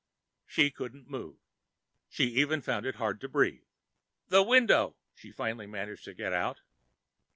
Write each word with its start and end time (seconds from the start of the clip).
She 0.47 0.71
couldn't 0.71 1.11
move. 1.11 1.37
She 2.09 2.23
even 2.23 2.63
found 2.63 2.87
it 2.87 2.95
hard 2.95 3.21
to 3.21 3.29
breathe. 3.29 3.61
"The 4.29 4.41
window," 4.41 4.95
she 5.13 5.31
finally 5.31 5.67
managed 5.67 6.05
to 6.05 6.15
get 6.15 6.33
out. 6.33 6.61